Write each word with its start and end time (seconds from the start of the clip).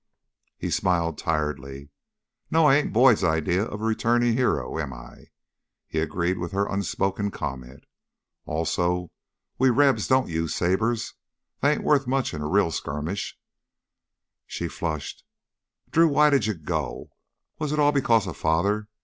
He 0.57 0.71
smiled 0.71 1.19
tiredly. 1.19 1.91
"No, 2.49 2.65
I 2.65 2.75
ain't 2.77 2.91
Boyd's 2.91 3.23
idea 3.23 3.63
of 3.65 3.81
a 3.81 3.85
returnin' 3.85 4.35
hero, 4.35 4.79
am 4.79 4.91
I?" 4.93 5.25
he 5.85 5.99
agreed 5.99 6.39
with 6.39 6.53
her 6.53 6.65
unspoken 6.67 7.29
comment. 7.29 7.83
"Also, 8.47 9.11
we 9.59 9.69
Rebs 9.69 10.07
don't 10.07 10.27
use 10.27 10.55
sabers; 10.55 11.13
they 11.59 11.73
ain't 11.73 11.83
worth 11.83 12.07
much 12.07 12.33
in 12.33 12.41
a 12.41 12.47
real 12.47 12.71
skirmish." 12.71 13.37
She 14.47 14.67
flushed. 14.67 15.23
"Drew, 15.91 16.07
why 16.07 16.31
did 16.31 16.47
you 16.47 16.55
go? 16.55 17.11
Was 17.59 17.71
it 17.71 17.77
all 17.77 17.91
because 17.91 18.25
of 18.25 18.35
Father? 18.35 18.87